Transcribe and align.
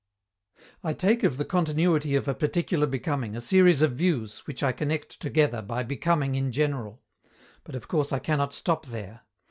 I 0.83 0.93
take 0.93 1.21
of 1.21 1.37
the 1.37 1.45
continuity 1.45 2.15
of 2.15 2.27
a 2.27 2.33
particular 2.33 2.87
becoming 2.87 3.35
a 3.35 3.39
series 3.39 3.83
of 3.83 3.91
views, 3.91 4.39
which 4.47 4.63
I 4.63 4.71
connect 4.71 5.19
together 5.21 5.61
by 5.61 5.83
"becoming 5.83 6.33
in 6.33 6.51
general." 6.51 7.03
But 7.63 7.75
of 7.75 7.87
course 7.87 8.11
I 8.11 8.17
cannot 8.17 8.51
stop 8.55 8.87
there. 8.87 9.21